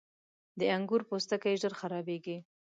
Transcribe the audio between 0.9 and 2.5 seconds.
پوستکی ژر خرابېږي.